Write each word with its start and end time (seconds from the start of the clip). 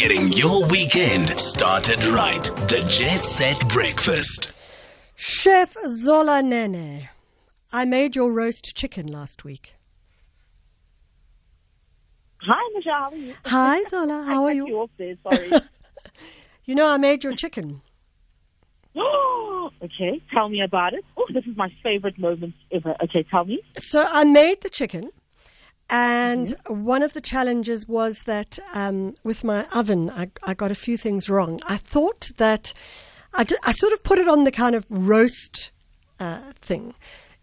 Getting 0.00 0.32
your 0.32 0.64
weekend 0.64 1.38
started 1.38 2.02
right. 2.06 2.42
The 2.42 2.82
Jet 2.88 3.26
Set 3.26 3.68
Breakfast. 3.68 4.50
Chef 5.14 5.76
Zola 5.88 6.42
Nene, 6.42 7.10
I 7.70 7.84
made 7.84 8.16
your 8.16 8.32
roast 8.32 8.74
chicken 8.74 9.06
last 9.08 9.44
week. 9.44 9.74
Hi, 12.38 12.70
Michelle. 12.74 12.94
How 12.94 13.10
are 13.10 13.14
you? 13.14 13.34
Hi, 13.44 13.84
Zola. 13.90 14.24
How 14.26 14.46
I 14.46 14.52
are 14.52 14.54
cut 14.60 14.68
you? 14.68 14.76
off 14.78 14.90
there. 14.96 15.16
Sorry. 15.22 15.50
You 16.64 16.74
know, 16.74 16.88
I 16.88 16.96
made 16.96 17.22
your 17.22 17.34
chicken. 17.34 17.82
okay, 18.96 20.22
tell 20.32 20.48
me 20.48 20.62
about 20.62 20.94
it. 20.94 21.04
Oh, 21.18 21.26
this 21.34 21.44
is 21.44 21.54
my 21.58 21.70
favorite 21.82 22.18
moment 22.18 22.54
ever. 22.72 22.96
Okay, 23.04 23.22
tell 23.30 23.44
me. 23.44 23.60
So 23.76 24.06
I 24.10 24.24
made 24.24 24.62
the 24.62 24.70
chicken, 24.70 25.10
and 25.90 26.54
one 26.68 27.02
of 27.02 27.12
the 27.12 27.20
challenges 27.20 27.88
was 27.88 28.20
that 28.26 28.58
um, 28.74 29.16
with 29.24 29.42
my 29.44 29.66
oven, 29.72 30.08
I, 30.10 30.30
I 30.42 30.54
got 30.54 30.70
a 30.70 30.74
few 30.76 30.96
things 30.96 31.28
wrong. 31.28 31.60
I 31.66 31.76
thought 31.76 32.30
that 32.36 32.72
I, 33.34 33.44
sort 33.72 33.92
of 33.92 34.02
put 34.02 34.18
it 34.18 34.28
on 34.28 34.44
the 34.44 34.52
kind 34.52 34.74
of 34.74 34.84
roast 34.88 35.70
uh, 36.18 36.52
thing 36.60 36.94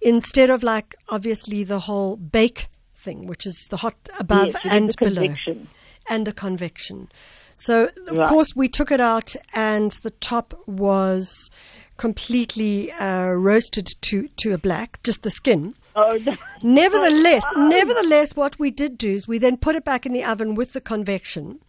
instead 0.01 0.49
of 0.49 0.63
like 0.63 0.95
obviously 1.09 1.63
the 1.63 1.79
whole 1.79 2.15
bake 2.15 2.67
thing, 2.95 3.27
which 3.27 3.45
is 3.45 3.67
the 3.69 3.77
hot 3.77 3.95
above 4.19 4.47
Yes, 4.53 4.61
and 4.69 4.89
the 4.91 4.95
below, 5.05 5.21
convection. 5.21 5.67
and 6.09 6.27
the 6.27 6.33
convection. 6.33 7.09
So 7.55 7.89
of 8.07 8.17
Right. 8.17 8.29
course 8.29 8.49
we 8.55 8.67
took 8.67 8.91
it 8.91 8.99
out, 9.01 9.35
and 9.55 9.91
the 10.03 10.11
top 10.11 10.53
was 10.67 11.49
completely 11.97 12.91
uh, 12.91 13.29
roasted 13.29 13.87
to 14.01 14.27
to 14.37 14.53
a 14.53 14.57
black, 14.57 15.01
just 15.03 15.23
the 15.23 15.31
skin. 15.31 15.73
Oh, 15.99 16.15
no. 16.25 16.35
Nevertheless, 16.61 17.43
nevertheless, 17.55 18.35
what 18.35 18.59
we 18.59 18.69
did 18.71 18.97
do 18.99 19.13
is 19.15 19.27
we 19.27 19.39
then 19.39 19.57
put 19.57 19.75
it 19.75 19.83
back 19.83 20.05
in 20.05 20.13
the 20.13 20.23
oven 20.23 20.53
with 20.53 20.73
the 20.73 20.79
convection, 20.81 21.59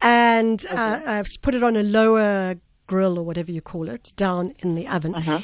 and 0.00 0.64
uh, 0.72 1.00
uh, 1.04 1.24
put 1.42 1.54
it 1.54 1.62
on 1.62 1.76
a 1.76 1.82
lower 1.82 2.56
grill 2.86 3.18
or 3.18 3.22
whatever 3.22 3.52
you 3.52 3.60
call 3.60 3.88
it 3.90 4.12
down 4.16 4.54
in 4.60 4.74
the 4.74 4.88
oven, 4.88 5.14
Uh-huh. 5.14 5.40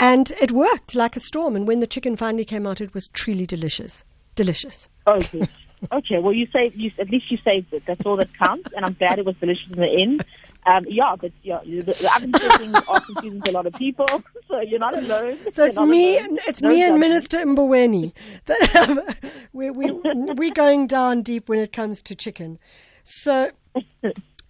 and 0.00 0.30
it 0.40 0.52
worked 0.52 0.94
like 0.94 1.16
a 1.16 1.20
storm. 1.20 1.56
And 1.56 1.66
when 1.66 1.80
the 1.80 1.86
chicken 1.86 2.16
finally 2.16 2.44
came 2.44 2.66
out, 2.66 2.80
it 2.80 2.94
was 2.94 3.08
truly 3.08 3.46
delicious, 3.46 4.04
delicious. 4.36 4.88
oh, 5.06 5.20
good. 5.20 5.48
Okay, 5.92 6.18
well, 6.20 6.32
you 6.32 6.46
saved. 6.52 6.74
You 6.76 6.90
at 6.98 7.10
least 7.10 7.30
you 7.30 7.36
saved 7.44 7.72
it. 7.74 7.82
That's 7.84 8.00
all 8.06 8.16
that 8.16 8.32
counts, 8.38 8.68
and 8.74 8.84
I'm 8.86 8.94
glad 8.94 9.18
it 9.18 9.26
was 9.26 9.34
delicious 9.36 9.68
in 9.70 9.78
the 9.80 9.90
end. 10.00 10.24
Um, 10.66 10.84
yeah, 10.88 11.14
but 11.18 11.32
yeah, 11.42 11.60
the, 11.64 12.12
oven 12.16 12.32
settings 12.32 12.74
are 12.88 13.00
confusing 13.00 13.40
to 13.42 13.50
a 13.50 13.52
lot 13.52 13.66
of 13.66 13.72
people, 13.74 14.06
so 14.48 14.60
you're 14.60 14.80
not 14.80 14.94
alone. 14.98 15.38
So 15.52 15.64
it's 15.64 15.78
me, 15.78 16.18
alone. 16.18 16.38
it's 16.46 16.60
No 16.60 16.68
me 16.68 16.82
and. 16.82 16.98
Minister 16.98 17.38
Mboweni. 17.38 18.12
we 19.52 19.70
we 19.70 19.92
we're 19.92 20.52
going 20.52 20.88
down 20.88 21.22
deep 21.22 21.48
when 21.48 21.60
it 21.60 21.72
comes 21.72 22.02
to 22.02 22.16
chicken. 22.16 22.58
So, 23.04 23.52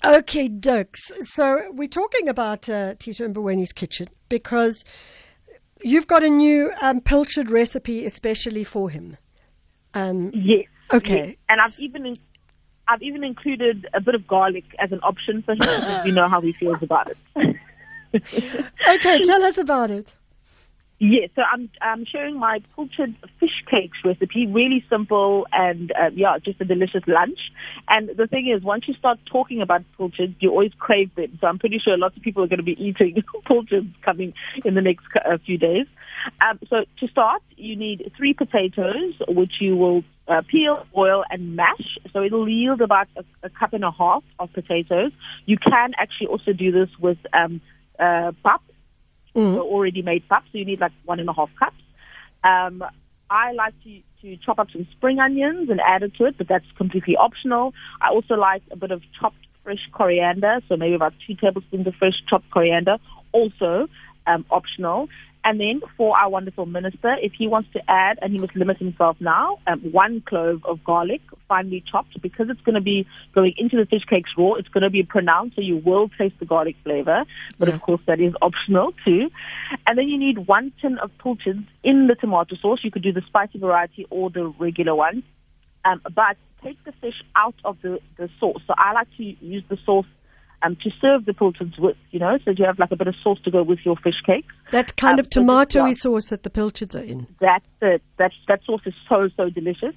okay, 0.04 0.48
dokes. 0.48 1.12
So 1.34 1.70
we're 1.72 1.88
talking 1.88 2.28
about 2.28 2.68
uh, 2.68 2.94
Tito 2.98 3.28
Mboweni's 3.28 3.72
kitchen 3.72 4.08
because 4.30 4.84
you've 5.82 6.06
got 6.06 6.22
a 6.22 6.30
new 6.30 6.72
um, 6.80 7.00
pilchard 7.02 7.50
recipe 7.50 8.06
especially 8.06 8.64
for 8.64 8.88
him. 8.88 9.18
Um, 9.92 10.30
Yes. 10.34 10.66
Okay. 10.92 11.26
yes. 11.28 11.36
And 11.48 11.60
I've 11.60 11.74
even 11.80 12.16
I've 12.88 13.02
even 13.02 13.24
included 13.24 13.88
a 13.94 14.00
bit 14.00 14.14
of 14.14 14.26
garlic 14.26 14.64
as 14.78 14.92
an 14.92 15.00
option 15.02 15.42
for 15.42 15.52
him 15.52 16.06
you 16.06 16.12
know 16.12 16.28
how 16.28 16.40
he 16.40 16.52
feels 16.52 16.82
about 16.82 17.10
it. 17.10 17.16
okay, 18.88 19.22
tell 19.24 19.42
us 19.44 19.58
about 19.58 19.90
it. 19.90 20.14
Yeah, 20.98 21.26
so 21.34 21.42
I'm 21.42 21.68
I'm 21.82 22.06
sharing 22.06 22.38
my 22.38 22.62
pilchard 22.74 23.14
fish 23.38 23.62
cakes 23.70 23.98
recipe. 24.02 24.46
Really 24.46 24.82
simple 24.88 25.46
and 25.52 25.92
uh, 25.92 26.10
yeah, 26.14 26.38
just 26.38 26.58
a 26.62 26.64
delicious 26.64 27.02
lunch. 27.06 27.38
And 27.86 28.10
the 28.16 28.26
thing 28.26 28.48
is, 28.48 28.62
once 28.62 28.88
you 28.88 28.94
start 28.94 29.18
talking 29.30 29.60
about 29.60 29.84
pilchards, 29.98 30.34
you 30.40 30.50
always 30.50 30.72
crave 30.78 31.14
them. 31.14 31.36
So 31.38 31.48
I'm 31.48 31.58
pretty 31.58 31.80
sure 31.84 31.98
lots 31.98 32.16
of 32.16 32.22
people 32.22 32.42
are 32.44 32.46
going 32.46 32.60
to 32.60 32.62
be 32.64 32.82
eating 32.82 33.22
pilchards 33.46 33.94
coming 34.02 34.32
in 34.64 34.72
the 34.72 34.80
next 34.80 35.04
uh, 35.16 35.36
few 35.44 35.58
days. 35.58 35.86
Um, 36.40 36.58
so 36.68 36.84
to 37.00 37.08
start, 37.08 37.42
you 37.56 37.76
need 37.76 38.12
three 38.16 38.34
potatoes, 38.34 39.14
which 39.28 39.54
you 39.60 39.76
will 39.76 40.02
uh, 40.28 40.42
peel, 40.48 40.86
boil, 40.94 41.24
and 41.30 41.56
mash. 41.56 41.98
So 42.12 42.22
it'll 42.22 42.48
yield 42.48 42.80
about 42.80 43.08
a, 43.16 43.24
a 43.44 43.50
cup 43.50 43.72
and 43.72 43.84
a 43.84 43.90
half 43.90 44.24
of 44.38 44.52
potatoes. 44.52 45.12
You 45.46 45.56
can 45.58 45.92
actually 45.98 46.28
also 46.28 46.52
do 46.52 46.72
this 46.72 46.88
with 47.00 47.18
um, 47.32 47.60
uh, 47.98 48.32
pap 48.44 48.62
so 49.36 49.60
already 49.60 50.00
made 50.00 50.26
pap, 50.28 50.44
so 50.50 50.58
you 50.58 50.64
need 50.64 50.80
like 50.80 50.92
one 51.04 51.20
and 51.20 51.28
a 51.28 51.32
half 51.32 51.50
cups. 51.58 51.76
Um, 52.42 52.82
I 53.28 53.52
like 53.52 53.74
to, 53.84 54.00
to 54.22 54.36
chop 54.38 54.58
up 54.58 54.70
some 54.72 54.86
spring 54.92 55.18
onions 55.18 55.68
and 55.68 55.80
add 55.80 56.02
it 56.02 56.14
to 56.16 56.24
it, 56.24 56.38
but 56.38 56.48
that's 56.48 56.64
completely 56.78 57.16
optional. 57.16 57.74
I 58.00 58.10
also 58.10 58.34
like 58.34 58.62
a 58.70 58.76
bit 58.76 58.92
of 58.92 59.02
chopped 59.20 59.36
fresh 59.62 59.90
coriander, 59.92 60.60
so 60.68 60.76
maybe 60.76 60.94
about 60.94 61.12
two 61.26 61.34
tablespoons 61.34 61.86
of 61.86 61.94
fresh 61.96 62.14
chopped 62.30 62.50
coriander, 62.50 62.96
also 63.32 63.88
um, 64.26 64.46
optional. 64.50 65.08
And 65.48 65.60
then 65.60 65.80
for 65.96 66.18
our 66.18 66.28
wonderful 66.28 66.66
minister, 66.66 67.14
if 67.22 67.32
he 67.38 67.46
wants 67.46 67.68
to 67.74 67.80
add, 67.88 68.18
and 68.20 68.32
he 68.32 68.38
must 68.38 68.56
limit 68.56 68.78
himself 68.78 69.16
now, 69.20 69.60
um, 69.68 69.78
one 69.92 70.20
clove 70.20 70.64
of 70.64 70.82
garlic, 70.82 71.20
finely 71.46 71.84
chopped, 71.88 72.20
because 72.20 72.50
it's 72.50 72.60
going 72.62 72.74
to 72.74 72.80
be 72.80 73.06
going 73.32 73.54
into 73.56 73.76
the 73.76 73.86
fish 73.86 74.02
cakes 74.10 74.30
raw. 74.36 74.54
It's 74.54 74.66
going 74.66 74.82
to 74.82 74.90
be 74.90 75.04
pronounced, 75.04 75.54
so 75.54 75.62
you 75.62 75.76
will 75.76 76.08
taste 76.18 76.34
the 76.40 76.46
garlic 76.46 76.74
flavor. 76.82 77.24
But 77.60 77.68
of 77.68 77.80
course, 77.80 78.00
that 78.08 78.18
is 78.18 78.34
optional 78.42 78.92
too. 79.04 79.30
And 79.86 79.96
then 79.96 80.08
you 80.08 80.18
need 80.18 80.48
one 80.48 80.72
tin 80.82 80.98
of 80.98 81.12
pilchards 81.18 81.64
in 81.84 82.08
the 82.08 82.16
tomato 82.16 82.56
sauce. 82.56 82.80
You 82.82 82.90
could 82.90 83.04
do 83.04 83.12
the 83.12 83.22
spicy 83.28 83.60
variety 83.60 84.04
or 84.10 84.30
the 84.30 84.46
regular 84.58 84.96
one. 84.96 85.22
Um, 85.84 86.00
but 86.12 86.36
take 86.64 86.82
the 86.82 86.92
fish 87.00 87.22
out 87.36 87.54
of 87.64 87.80
the, 87.82 88.00
the 88.16 88.28
sauce. 88.40 88.62
So 88.66 88.74
I 88.76 88.94
like 88.94 89.06
to 89.18 89.22
use 89.22 89.62
the 89.68 89.78
sauce 89.86 90.06
um, 90.62 90.76
to 90.82 90.90
serve 91.00 91.24
the 91.24 91.34
pilchards 91.34 91.78
with, 91.78 91.96
you 92.10 92.18
know, 92.18 92.38
so 92.44 92.50
you 92.52 92.64
have 92.64 92.78
like 92.78 92.90
a 92.90 92.96
bit 92.96 93.06
of 93.06 93.14
sauce 93.22 93.38
to 93.44 93.50
go 93.50 93.62
with 93.62 93.80
your 93.84 93.96
fish 93.96 94.20
cakes. 94.24 94.52
That 94.72 94.96
kind 94.96 95.14
Um, 95.14 95.20
of 95.20 95.30
tomatoey 95.30 95.94
sauce 95.94 96.28
that 96.30 96.42
the 96.42 96.50
pilchards 96.50 96.94
are 96.96 97.02
in. 97.02 97.26
That's 97.40 97.64
it. 97.82 98.02
That 98.18 98.32
that 98.48 98.60
sauce 98.64 98.82
is 98.86 98.94
so 99.08 99.28
so 99.36 99.50
delicious. 99.50 99.94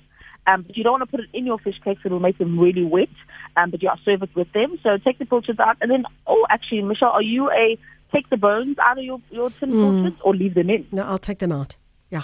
Um, 0.48 0.64
but 0.64 0.76
you 0.78 0.84
don't 0.84 0.94
want 0.94 1.04
to 1.04 1.18
put 1.18 1.20
it 1.20 1.30
in 1.34 1.46
your 1.46 1.60
fish 1.60 1.80
cakes; 1.84 2.02
it'll 2.06 2.20
make 2.20 2.38
them 2.38 2.60
really 2.60 2.84
wet. 2.84 3.10
Um, 3.58 3.72
but 3.72 3.82
you 3.82 3.90
yeah, 3.90 4.04
serve 4.04 4.24
it 4.24 4.36
with 4.36 4.52
them. 4.54 4.80
So 4.84 4.98
take 4.98 5.20
the 5.20 5.26
pilchards 5.26 5.60
out, 5.60 5.78
and 5.82 5.92
then 5.92 6.06
oh, 6.28 6.46
actually, 6.50 6.82
Michelle, 6.82 7.10
are 7.10 7.22
you 7.22 7.50
a 7.52 7.78
take 8.14 8.30
the 8.30 8.38
bones 8.38 8.78
out 8.80 8.98
of 8.98 9.04
your 9.04 9.22
your 9.30 9.50
tin 9.50 9.72
pilchards 9.72 10.18
or 10.24 10.36
leave 10.36 10.56
them 10.56 10.70
in? 10.70 10.88
No, 10.92 11.04
I'll 11.04 11.20
take 11.20 11.40
them 11.40 11.52
out. 11.52 11.76
Yeah. 12.10 12.24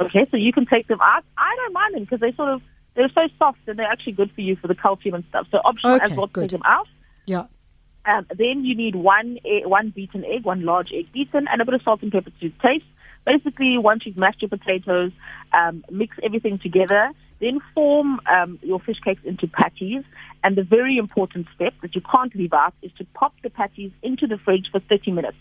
Okay, 0.00 0.26
so 0.30 0.36
you 0.36 0.52
can 0.52 0.66
take 0.66 0.88
them 0.88 1.00
out. 1.00 1.24
I 1.36 1.54
don't 1.56 1.72
mind 1.72 1.94
them 1.94 2.04
because 2.04 2.20
they 2.20 2.32
sort 2.32 2.48
of 2.48 2.62
they're 2.94 3.10
so 3.14 3.28
soft 3.38 3.58
and 3.66 3.78
they're 3.78 3.90
actually 3.90 4.12
good 4.12 4.30
for 4.32 4.40
you 4.40 4.56
for 4.56 4.68
the 4.68 4.74
calcium 4.74 5.14
and 5.14 5.24
stuff. 5.28 5.46
So 5.50 5.58
optional 5.64 6.00
as 6.00 6.12
well 6.12 6.26
to 6.26 6.32
good. 6.32 6.40
take 6.42 6.50
them 6.50 6.62
out. 6.64 6.88
Yeah. 7.26 7.46
Um, 8.04 8.26
then 8.36 8.64
you 8.64 8.74
need 8.74 8.96
one 8.96 9.38
egg, 9.44 9.66
one 9.66 9.90
beaten 9.90 10.24
egg, 10.24 10.44
one 10.44 10.64
large 10.64 10.92
egg 10.92 11.12
beaten, 11.12 11.46
and 11.50 11.60
a 11.60 11.64
bit 11.64 11.74
of 11.74 11.82
salt 11.82 12.02
and 12.02 12.10
pepper 12.10 12.30
to 12.40 12.50
taste. 12.62 12.84
Basically, 13.24 13.78
once 13.78 14.04
you've 14.04 14.16
mashed 14.16 14.42
your 14.42 14.48
potatoes, 14.48 15.12
um, 15.52 15.84
mix 15.90 16.16
everything 16.22 16.58
together. 16.58 17.12
Then 17.40 17.60
form 17.74 18.20
um, 18.26 18.58
your 18.62 18.80
fish 18.80 18.98
cakes 19.04 19.22
into 19.24 19.46
patties. 19.46 20.02
And 20.42 20.56
the 20.56 20.64
very 20.64 20.96
important 20.96 21.46
step 21.54 21.74
that 21.82 21.94
you 21.94 22.00
can't 22.00 22.34
leave 22.34 22.52
out 22.52 22.74
is 22.82 22.90
to 22.98 23.04
pop 23.14 23.34
the 23.42 23.50
patties 23.50 23.92
into 24.02 24.26
the 24.26 24.38
fridge 24.38 24.66
for 24.72 24.80
30 24.80 25.12
minutes. 25.12 25.36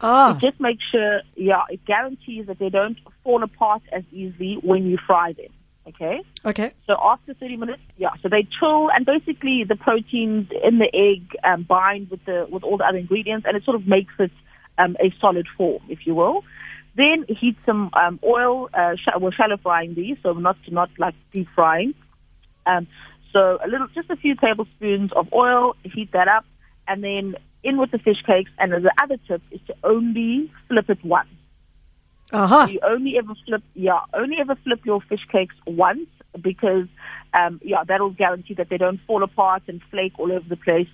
Ah. 0.00 0.36
Just 0.40 0.60
make 0.60 0.78
sure, 0.90 1.22
yeah, 1.36 1.62
it 1.70 1.84
guarantees 1.84 2.46
that 2.46 2.58
they 2.58 2.68
don't 2.68 2.98
fall 3.22 3.42
apart 3.42 3.82
as 3.92 4.02
easily 4.12 4.58
when 4.62 4.86
you 4.86 4.98
fry 5.06 5.32
them. 5.32 5.52
Okay? 5.88 6.20
Okay. 6.44 6.72
So 6.86 6.96
after 7.02 7.34
30 7.34 7.56
minutes, 7.58 7.82
yeah, 7.96 8.08
so 8.22 8.28
they 8.28 8.46
chill 8.58 8.90
and 8.90 9.06
basically 9.06 9.64
the 9.68 9.76
proteins 9.76 10.48
in 10.64 10.78
the 10.78 10.90
egg 10.92 11.36
um, 11.44 11.62
bind 11.62 12.10
with 12.10 12.24
the 12.24 12.46
with 12.50 12.64
all 12.64 12.76
the 12.76 12.84
other 12.84 12.98
ingredients 12.98 13.46
and 13.46 13.56
it 13.56 13.64
sort 13.64 13.76
of 13.76 13.86
makes 13.86 14.12
it 14.18 14.32
um, 14.78 14.96
a 15.00 15.14
solid 15.20 15.46
form, 15.56 15.82
if 15.88 16.06
you 16.06 16.14
will. 16.14 16.42
Then 16.96 17.26
heat 17.28 17.56
some 17.66 17.90
um, 17.92 18.18
oil. 18.24 18.68
Uh, 18.72 18.96
sh- 18.96 19.20
we're 19.20 19.32
shallow 19.32 19.58
frying 19.58 19.94
these, 19.94 20.16
so 20.22 20.32
not 20.32 20.56
not 20.68 20.90
like 20.98 21.14
deep 21.32 21.46
frying. 21.54 21.94
Um, 22.64 22.86
so 23.32 23.58
a 23.62 23.68
little, 23.68 23.86
just 23.94 24.08
a 24.10 24.16
few 24.16 24.34
tablespoons 24.34 25.10
of 25.14 25.30
oil. 25.32 25.74
Heat 25.84 26.10
that 26.12 26.26
up, 26.26 26.46
and 26.88 27.04
then 27.04 27.34
in 27.62 27.78
with 27.78 27.90
the 27.90 27.98
fish 27.98 28.22
cakes. 28.26 28.50
And 28.58 28.72
the 28.72 28.92
other 29.02 29.18
tip 29.28 29.42
is 29.50 29.60
to 29.66 29.74
only 29.84 30.50
flip 30.68 30.88
it 30.88 31.04
once. 31.04 31.28
Aha. 32.32 32.68
You 32.70 32.80
only 32.82 33.16
ever 33.18 33.34
flip, 33.46 33.62
yeah, 33.74 34.00
only 34.14 34.36
ever 34.40 34.56
flip 34.64 34.80
your 34.84 35.00
fish 35.02 35.24
cakes 35.30 35.54
once 35.66 36.08
because, 36.40 36.86
um, 37.34 37.60
yeah, 37.62 37.84
that'll 37.86 38.10
guarantee 38.10 38.54
that 38.54 38.68
they 38.68 38.78
don't 38.78 39.00
fall 39.06 39.22
apart 39.22 39.62
and 39.68 39.80
flake 39.90 40.12
all 40.18 40.32
over 40.32 40.48
the 40.48 40.56
place. 40.56 40.88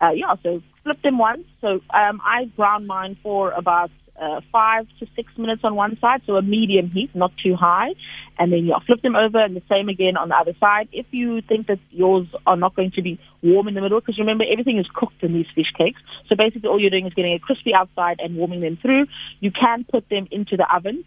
Uh, 0.00 0.10
yeah, 0.10 0.34
so 0.42 0.62
flip 0.82 1.00
them 1.02 1.18
once. 1.18 1.44
So 1.60 1.80
um, 1.90 2.20
I 2.24 2.46
brown 2.56 2.86
mine 2.86 3.16
for 3.22 3.50
about 3.52 3.90
uh, 4.20 4.40
five 4.52 4.86
to 4.98 5.06
six 5.16 5.32
minutes 5.38 5.62
on 5.64 5.74
one 5.74 5.98
side, 6.00 6.20
so 6.26 6.36
a 6.36 6.42
medium 6.42 6.90
heat, 6.90 7.10
not 7.14 7.32
too 7.42 7.56
high. 7.56 7.94
And 8.38 8.52
then, 8.52 8.66
yeah, 8.66 8.76
flip 8.86 9.02
them 9.02 9.16
over 9.16 9.42
and 9.42 9.56
the 9.56 9.62
same 9.68 9.88
again 9.88 10.16
on 10.16 10.28
the 10.28 10.36
other 10.36 10.54
side. 10.60 10.88
If 10.92 11.06
you 11.10 11.40
think 11.42 11.66
that 11.68 11.78
yours 11.90 12.26
are 12.46 12.56
not 12.56 12.74
going 12.76 12.92
to 12.92 13.02
be 13.02 13.18
warm 13.42 13.68
in 13.68 13.74
the 13.74 13.80
middle, 13.80 14.00
because 14.00 14.18
remember, 14.18 14.44
everything 14.50 14.78
is 14.78 14.86
cooked 14.94 15.22
in 15.22 15.32
these 15.32 15.46
fish 15.54 15.72
cakes. 15.76 16.00
So 16.28 16.36
basically, 16.36 16.68
all 16.68 16.80
you're 16.80 16.90
doing 16.90 17.06
is 17.06 17.14
getting 17.14 17.34
a 17.34 17.38
crispy 17.38 17.72
outside 17.74 18.20
and 18.20 18.36
warming 18.36 18.60
them 18.60 18.78
through. 18.80 19.06
You 19.40 19.50
can 19.50 19.84
put 19.90 20.08
them 20.08 20.28
into 20.30 20.56
the 20.56 20.66
oven 20.74 21.04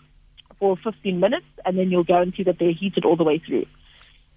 for 0.60 0.78
15 0.84 1.20
minutes, 1.20 1.46
and 1.66 1.78
then 1.78 1.92
you'll 1.92 2.04
guarantee 2.04 2.44
that 2.44 2.58
they're 2.60 2.74
heated 2.74 3.06
all 3.06 3.16
the 3.16 3.24
way 3.24 3.42
through. 3.46 3.66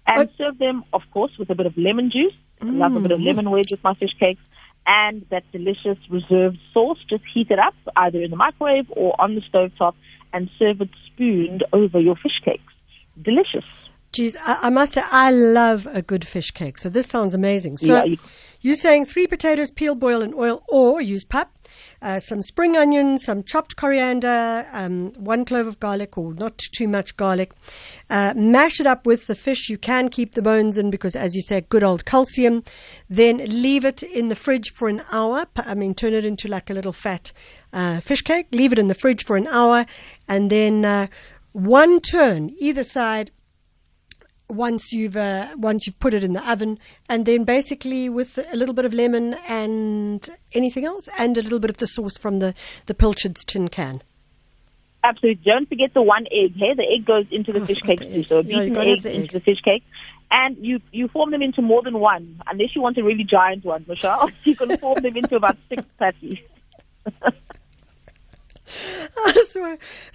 And 0.05 0.29
Okay. 0.29 0.33
serve 0.37 0.57
them, 0.57 0.83
of 0.93 1.01
course, 1.11 1.31
with 1.37 1.49
a 1.49 1.55
bit 1.55 1.65
of 1.65 1.77
lemon 1.77 2.11
juice 2.11 2.33
I 2.61 2.65
love 2.71 2.95
a 2.95 2.99
bit 2.99 3.11
of 3.11 3.21
lemon 3.21 3.49
wedge 3.51 3.69
with 3.71 3.83
my 3.83 3.93
fish 3.93 4.15
cakes. 4.19 4.41
And 4.89 5.25
that 5.31 5.43
delicious 5.51 5.97
reserved 6.09 6.57
sauce, 6.73 6.97
just 7.09 7.23
heat 7.33 7.51
it 7.51 7.59
up 7.59 7.73
either 7.97 8.21
in 8.21 8.31
the 8.31 8.37
microwave 8.37 8.85
or 8.91 9.19
on 9.19 9.35
the 9.35 9.41
stove 9.41 9.71
top 9.77 9.95
and 10.33 10.49
serve 10.57 10.79
it 10.81 10.89
spooned 11.07 11.63
over 11.73 11.99
your 11.99 12.15
fish 12.15 12.39
cakes. 12.43 12.73
Delicious. 13.21 13.65
Geez, 14.13 14.37
I, 14.45 14.59
I 14.63 14.69
must 14.69 14.93
say, 14.93 15.01
I 15.11 15.31
love 15.31 15.87
a 15.91 16.01
good 16.01 16.25
fish 16.25 16.51
cake. 16.51 16.77
So 16.77 16.87
this 16.89 17.07
sounds 17.07 17.33
amazing. 17.33 17.77
So 17.77 17.93
Yeah, 17.95 18.03
you- 18.05 18.17
you're 18.61 18.75
saying 18.75 19.05
three 19.05 19.27
potatoes, 19.27 19.69
peel, 19.71 19.93
boil 19.95 20.21
in 20.21 20.33
oil, 20.33 20.63
or 20.69 21.01
use 21.01 21.23
pap, 21.25 21.51
uh, 22.01 22.19
some 22.19 22.41
spring 22.41 22.75
onions, 22.75 23.23
some 23.25 23.43
chopped 23.43 23.75
coriander, 23.75 24.67
um, 24.71 25.11
one 25.13 25.45
clove 25.45 25.67
of 25.67 25.79
garlic, 25.79 26.17
or 26.17 26.33
not 26.33 26.57
too 26.57 26.87
much 26.87 27.17
garlic. 27.17 27.53
Uh, 28.09 28.33
mash 28.35 28.79
it 28.79 28.87
up 28.87 29.05
with 29.05 29.27
the 29.27 29.35
fish. 29.35 29.69
You 29.69 29.77
can 29.77 30.09
keep 30.09 30.33
the 30.33 30.41
bones 30.41 30.77
in 30.77 30.89
because, 30.89 31.15
as 31.15 31.35
you 31.35 31.41
say, 31.41 31.61
good 31.61 31.83
old 31.83 32.05
calcium. 32.05 32.63
Then 33.09 33.37
leave 33.37 33.85
it 33.85 34.03
in 34.03 34.27
the 34.27 34.35
fridge 34.35 34.71
for 34.71 34.87
an 34.87 35.03
hour. 35.11 35.45
I 35.55 35.73
mean, 35.73 35.93
turn 35.93 36.13
it 36.13 36.25
into 36.25 36.47
like 36.47 36.69
a 36.69 36.73
little 36.73 36.93
fat 36.93 37.31
uh, 37.73 37.99
fish 37.99 38.21
cake. 38.21 38.47
Leave 38.51 38.71
it 38.71 38.79
in 38.79 38.87
the 38.87 38.95
fridge 38.95 39.23
for 39.23 39.37
an 39.37 39.47
hour, 39.47 39.85
and 40.27 40.49
then 40.49 40.85
uh, 40.85 41.07
one 41.51 41.99
turn 41.99 42.53
either 42.59 42.83
side 42.83 43.31
once 44.49 44.93
you've 44.93 45.17
uh, 45.17 45.47
once 45.57 45.85
you've 45.85 45.99
put 45.99 46.13
it 46.13 46.23
in 46.23 46.33
the 46.33 46.49
oven, 46.49 46.79
and 47.09 47.25
then 47.25 47.43
basically 47.43 48.09
with 48.09 48.39
a 48.51 48.55
little 48.55 48.73
bit 48.73 48.85
of 48.85 48.93
lemon 48.93 49.35
and 49.47 50.29
anything 50.53 50.85
else, 50.85 51.09
and 51.19 51.37
a 51.37 51.41
little 51.41 51.59
bit 51.59 51.69
of 51.69 51.77
the 51.77 51.87
sauce 51.87 52.17
from 52.17 52.39
the 52.39 52.53
the 52.85 52.93
Pilchard's 52.93 53.43
tin 53.43 53.67
can. 53.67 54.01
Absolutely. 55.03 55.41
Don't 55.45 55.69
forget 55.69 55.93
the 55.93 56.01
one 56.01 56.25
egg. 56.31 56.55
Hey, 56.57 56.73
the 56.73 56.83
egg 56.83 57.05
goes 57.05 57.25
into 57.31 57.53
the 57.53 57.61
Oh, 57.61 57.65
fish 57.65 57.77
cakes 57.77 58.03
too. 58.03 58.23
So 58.23 58.39
a 58.39 58.43
beaten 58.43 58.73
gotta 58.73 58.89
have 58.89 59.05
egg 59.05 59.15
into 59.15 59.33
the 59.33 59.39
fish 59.39 59.61
cake. 59.61 59.83
And 60.29 60.57
you, 60.57 60.81
you 60.91 61.07
form 61.07 61.31
them 61.31 61.41
into 61.41 61.61
more 61.61 61.81
than 61.81 61.99
one. 61.99 62.41
Unless 62.47 62.75
you 62.75 62.81
want 62.81 62.97
a 62.97 63.03
really 63.03 63.23
giant 63.23 63.63
one, 63.63 63.85
Michelle, 63.87 64.29
you 64.43 64.55
can 64.55 64.77
form 64.77 65.01
them 65.01 65.15
into 65.15 65.37
about 65.37 65.55
six 65.69 65.83
patties. 65.99 66.39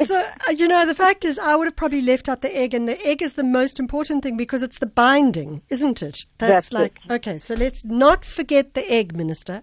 So 0.05 0.19
uh, 0.21 0.53
you 0.53 0.69
know, 0.69 0.85
the 0.87 0.95
fact 0.95 1.25
is, 1.25 1.39
I 1.39 1.57
would 1.57 1.67
have 1.67 1.77
probably 1.77 2.03
left 2.03 2.29
out 2.29 2.43
the 2.43 2.55
egg, 2.57 2.75
and 2.75 2.89
the 2.89 3.05
egg 3.07 3.23
is 3.23 3.35
the 3.35 3.45
most 3.45 3.79
important 3.79 4.23
thing 4.23 4.37
because 4.37 4.63
it's 4.63 4.79
the 4.79 4.87
binding, 4.87 5.63
isn't 5.69 6.03
it? 6.03 6.25
That's, 6.39 6.71
That's 6.71 6.73
like 6.73 6.99
okay. 7.11 7.39
So 7.39 7.55
let's 7.55 7.85
not 7.85 8.25
forget 8.25 8.75
the 8.75 8.91
egg, 8.91 9.17
Minister. 9.17 9.63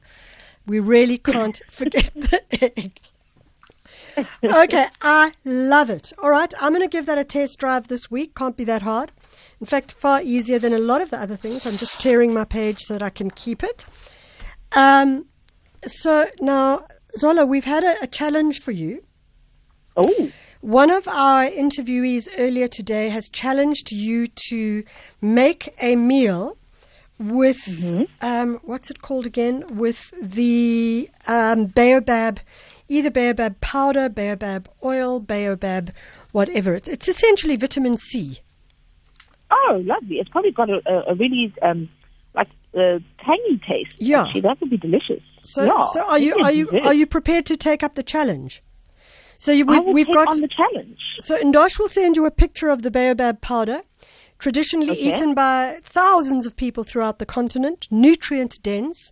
We 0.65 0.79
really 0.79 1.17
can't 1.17 1.61
forget 1.69 2.11
the 2.15 2.41
egg. 2.61 2.99
okay, 4.43 4.87
I 5.01 5.33
love 5.45 5.89
it. 5.89 6.13
All 6.21 6.29
right, 6.29 6.53
I'm 6.61 6.73
going 6.73 6.83
to 6.83 6.89
give 6.89 7.05
that 7.05 7.17
a 7.17 7.23
test 7.23 7.57
drive 7.59 7.87
this 7.87 8.11
week. 8.11 8.35
Can't 8.35 8.57
be 8.57 8.63
that 8.65 8.81
hard. 8.81 9.11
In 9.59 9.65
fact, 9.65 9.93
far 9.93 10.21
easier 10.21 10.59
than 10.59 10.73
a 10.73 10.79
lot 10.79 11.01
of 11.01 11.09
the 11.09 11.19
other 11.19 11.35
things. 11.35 11.65
I'm 11.65 11.77
just 11.77 11.99
tearing 11.99 12.33
my 12.33 12.45
page 12.45 12.81
so 12.81 12.93
that 12.93 13.03
I 13.03 13.09
can 13.09 13.29
keep 13.31 13.63
it. 13.63 13.85
Um, 14.71 15.25
so 15.85 16.27
now, 16.39 16.85
Zola, 17.17 17.45
we've 17.45 17.65
had 17.65 17.83
a, 17.83 18.03
a 18.03 18.07
challenge 18.07 18.61
for 18.61 18.71
you. 18.71 19.03
Oh, 19.97 20.31
One 20.61 20.89
of 20.89 21.07
our 21.07 21.45
interviewees 21.45 22.27
earlier 22.37 22.67
today 22.67 23.09
has 23.09 23.29
challenged 23.29 23.91
you 23.91 24.27
to 24.49 24.83
make 25.21 25.73
a 25.81 25.95
meal 25.95 26.57
with 27.19 28.07
um, 28.21 28.59
what's 28.63 28.89
it 28.89 29.01
called 29.01 29.25
again? 29.25 29.77
With 29.77 30.13
the 30.21 31.09
um, 31.27 31.65
baobab, 31.65 32.39
either 32.87 33.11
baobab 33.11 33.59
powder, 33.59 34.09
baobab 34.09 34.69
oil, 34.83 35.19
baobab 35.19 35.91
whatever. 36.31 36.73
It's, 36.75 36.87
it's 36.87 37.07
essentially 37.07 37.57
vitamin 37.57 37.97
C. 37.97 38.39
oh, 39.51 39.81
lovely. 39.83 40.17
It's 40.17 40.29
probably 40.29 40.51
got 40.51 40.69
a, 40.69 41.09
a, 41.09 41.15
really 41.15 41.53
um, 41.61 41.89
like 42.33 42.49
uh, 42.73 42.99
tangy 43.17 43.59
taste. 43.67 43.95
Yeah. 43.97 44.23
Actually, 44.23 44.41
that 44.41 44.61
would 44.61 44.69
be 44.69 44.77
delicious. 44.77 45.21
So, 45.43 45.63
yeah, 45.65 45.85
so 45.93 46.07
are 46.07 46.19
you 46.19 46.35
are 46.35 46.51
you 46.51 46.69
are 46.83 46.93
you 46.93 47.07
prepared 47.07 47.45
to 47.47 47.57
take 47.57 47.83
up 47.83 47.95
the 47.95 48.03
challenge? 48.03 48.61
So 49.39 49.51
you, 49.51 49.65
we, 49.65 49.77
I 49.77 49.79
will 49.79 49.93
we've 49.93 50.05
take 50.05 50.15
got 50.15 50.27
on 50.27 50.41
the 50.41 50.49
challenge. 50.49 50.99
So 51.19 51.39
Ndosh 51.41 51.79
will 51.79 51.87
send 51.87 52.15
you 52.17 52.25
a 52.25 52.31
picture 52.31 52.69
of 52.69 52.81
the 52.81 52.91
baobab 52.91 53.41
powder, 53.41 53.81
traditionally 54.37 54.91
Okay. 54.91 55.09
eaten 55.09 55.33
by 55.33 55.79
thousands 55.83 56.45
of 56.45 56.55
people 56.55 56.83
throughout 56.83 57.19
the 57.19 57.25
continent, 57.25 57.87
nutrient 57.89 58.61
dense, 58.61 59.11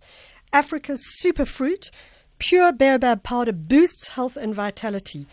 Africa's 0.52 1.02
superfruit. 1.22 1.90
Pure 2.38 2.74
baobab 2.74 3.24
powder 3.24 3.52
boosts 3.52 4.08
health 4.08 4.36
and 4.36 4.54
vitality. 4.54 5.26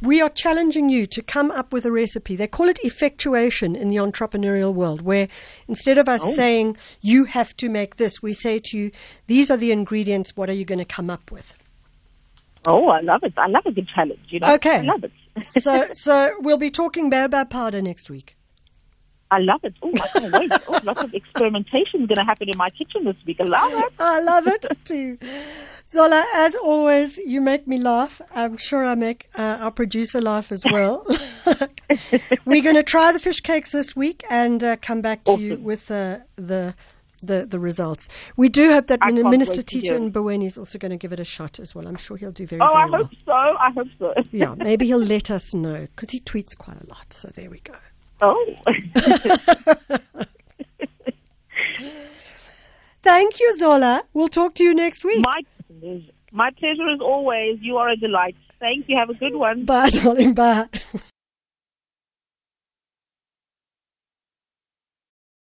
We 0.00 0.20
are 0.20 0.30
challenging 0.30 0.88
you 0.88 1.06
to 1.06 1.20
come 1.20 1.50
up 1.50 1.72
with 1.72 1.84
a 1.84 1.92
recipe. 1.92 2.36
They 2.36 2.46
call 2.46 2.68
it 2.68 2.80
effectuation 2.82 3.76
in 3.76 3.90
the 3.90 3.96
entrepreneurial 3.96 4.72
world, 4.74 5.02
where 5.02 5.28
instead 5.68 5.98
of 5.98 6.08
us 6.08 6.22
oh. 6.24 6.32
saying, 6.32 6.76
you 7.00 7.26
have 7.26 7.56
to 7.58 7.68
make 7.68 7.96
this, 7.96 8.22
we 8.22 8.32
say 8.32 8.60
to 8.64 8.78
you, 8.78 8.90
these 9.26 9.50
are 9.50 9.56
the 9.56 9.72
ingredients, 9.72 10.36
what 10.36 10.48
are 10.48 10.54
you 10.54 10.64
going 10.64 10.78
to 10.78 10.84
come 10.84 11.10
up 11.10 11.30
with? 11.30 11.54
Oh, 12.64 12.88
I 12.88 13.00
love 13.00 13.22
it. 13.24 13.32
I 13.36 13.46
love 13.48 13.66
a 13.66 13.72
good 13.72 13.88
challenge. 13.88 14.20
You 14.28 14.40
know, 14.40 14.54
Okay. 14.54 14.78
I 14.78 14.82
love 14.82 15.04
it. 15.04 15.12
so, 15.46 15.86
so 15.92 16.34
we'll 16.40 16.58
be 16.58 16.70
talking 16.70 17.10
baobab 17.10 17.50
powder 17.50 17.82
next 17.82 18.08
week. 18.10 18.36
I 19.30 19.38
love 19.38 19.60
it. 19.64 19.74
Oh, 19.82 19.90
I 19.94 20.08
can't 20.18 20.32
wait. 20.34 20.52
Oh, 20.68 20.78
lots 20.84 21.02
of 21.04 21.14
experimentation 21.14 22.02
is 22.02 22.06
going 22.06 22.16
to 22.16 22.24
happen 22.24 22.50
in 22.50 22.58
my 22.58 22.68
kitchen 22.68 23.04
this 23.04 23.16
week. 23.26 23.40
I 23.40 23.44
love 23.44 23.72
it. 23.72 23.92
I 23.98 24.20
love 24.20 24.46
it 24.46 24.66
too. 24.84 25.16
Zola, 25.90 26.22
as 26.34 26.54
always, 26.54 27.16
you 27.16 27.40
make 27.40 27.66
me 27.66 27.78
laugh. 27.78 28.20
I'm 28.34 28.58
sure 28.58 28.84
I 28.84 28.94
make 28.94 29.28
uh, 29.34 29.56
our 29.60 29.70
producer 29.70 30.20
laugh 30.20 30.52
as 30.52 30.62
well. 30.70 31.06
We're 32.44 32.62
going 32.62 32.76
to 32.76 32.82
try 32.82 33.10
the 33.12 33.18
fish 33.20 33.40
cakes 33.40 33.70
this 33.70 33.96
week 33.96 34.22
and 34.28 34.62
uh, 34.62 34.76
come 34.76 35.00
back 35.00 35.24
to 35.24 35.38
you 35.40 35.56
with 35.56 35.90
uh, 35.90 36.18
the. 36.36 36.74
The, 37.24 37.46
the 37.46 37.60
results. 37.60 38.08
We 38.36 38.48
do 38.48 38.70
hope 38.72 38.88
that 38.88 38.98
Minister 39.00 39.58
wait 39.58 39.58
to 39.58 39.62
Tito 39.62 39.86
hear 39.86 39.94
it. 39.94 40.02
and 40.02 40.12
Mboweni 40.12 40.46
is 40.46 40.58
also 40.58 40.76
going 40.76 40.90
to 40.90 40.96
give 40.96 41.12
it 41.12 41.20
a 41.20 41.24
shot 41.24 41.60
as 41.60 41.72
well. 41.72 41.86
I'm 41.86 41.94
sure 41.96 42.16
he'll 42.16 42.32
do 42.32 42.46
very, 42.48 42.60
oh, 42.60 42.66
well. 42.66 42.74
Oh, 42.74 42.78
very 42.78 42.82
I 42.82 42.90
well. 42.90 43.02
hope 43.04 43.12
so. 43.24 43.32
I 43.32 43.70
hope 43.70 43.88
so. 43.98 44.14
Yeah, 44.32 44.54
maybe 44.56 44.86
he'll 44.86 44.98
let 44.98 45.30
us 45.30 45.54
know 45.54 45.82
because 45.82 46.10
he 46.10 46.18
tweets 46.18 46.56
quite 46.58 46.78
a 46.82 46.86
lot. 46.88 47.12
So 47.12 47.28
there 47.28 47.48
we 47.48 47.60
go. 47.60 47.74
Oh. 48.20 48.54
Thank 53.02 53.40
you, 53.40 53.56
Zola. 53.58 54.04
We'll 54.14 54.28
talk 54.28 54.54
to 54.54 54.64
you 54.64 54.74
next 54.74 55.04
week. 55.04 55.20
my 55.22 55.40
pleasure. 55.80 56.12
My 56.32 56.50
pleasure 56.58 56.88
as 56.88 57.00
always. 57.00 57.58
You 57.60 57.76
are 57.76 57.88
a 57.88 57.96
delight. 57.96 58.36
Thank 58.58 58.88
you. 58.88 58.96
Have 58.96 59.10
a 59.10 59.14
good 59.14 59.34
one. 59.34 59.64
Bye, 59.64 59.90
darling. 59.90 60.34
Bye. 60.34 60.66